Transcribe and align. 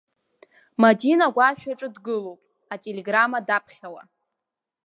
Мадина 0.81 1.25
агәашә 1.29 1.65
аҿы 1.71 1.87
дгылоуп, 1.95 2.41
ателеграмма 2.73 3.39
даԥхьауа. 3.47 4.01